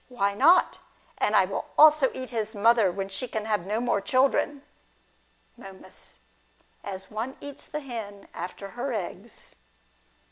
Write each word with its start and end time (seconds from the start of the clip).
Why 0.09 0.33
not? 0.33 0.79
and 1.19 1.35
I 1.35 1.45
will 1.45 1.65
also 1.77 2.09
eat 2.15 2.31
his 2.31 2.55
mother 2.55 2.91
when 2.91 3.07
she 3.07 3.27
can 3.27 3.45
have 3.45 3.67
no 3.67 3.79
more 3.79 4.01
children. 4.01 4.63
Momiis. 5.59 6.17
As 6.83 7.11
one 7.11 7.37
eats 7.39 7.67
the 7.67 7.81
hen 7.81 8.27
after 8.33 8.69
her 8.69 8.93
eggs. 8.93 9.57